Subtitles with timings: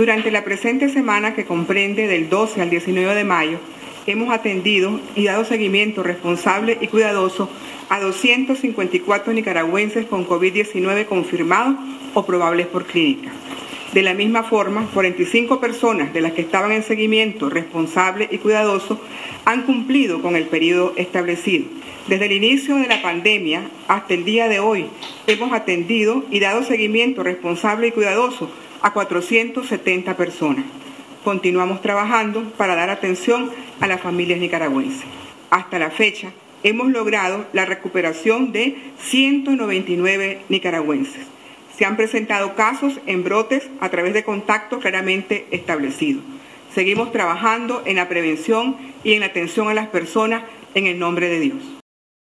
[0.00, 3.58] Durante la presente semana que comprende del 12 al 19 de mayo,
[4.06, 7.50] hemos atendido y dado seguimiento responsable y cuidadoso
[7.90, 11.74] a 254 nicaragüenses con COVID-19 confirmados
[12.14, 13.30] o probables por clínica.
[13.92, 18.98] De la misma forma, 45 personas de las que estaban en seguimiento responsable y cuidadoso
[19.44, 21.66] han cumplido con el periodo establecido.
[22.06, 24.86] Desde el inicio de la pandemia hasta el día de hoy,
[25.26, 28.50] hemos atendido y dado seguimiento responsable y cuidadoso
[28.82, 30.64] a 470 personas.
[31.24, 35.04] Continuamos trabajando para dar atención a las familias nicaragüenses.
[35.50, 41.26] Hasta la fecha, hemos logrado la recuperación de 199 nicaragüenses
[41.80, 46.22] se han presentado casos en brotes a través de contactos claramente establecidos.
[46.74, 50.42] Seguimos trabajando en la prevención y en la atención a las personas
[50.74, 51.79] en el nombre de Dios.